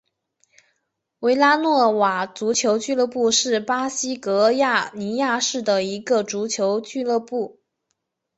[1.19, 7.59] 维拉诺瓦足球俱乐部是巴西戈亚尼亚市的一个足球俱乐部。